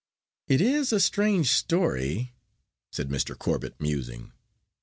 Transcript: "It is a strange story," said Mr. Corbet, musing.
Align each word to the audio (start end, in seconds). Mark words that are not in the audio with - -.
"It 0.47 0.61
is 0.61 0.91
a 0.91 0.99
strange 0.99 1.51
story," 1.51 2.33
said 2.91 3.09
Mr. 3.09 3.37
Corbet, 3.37 3.79
musing. 3.79 4.31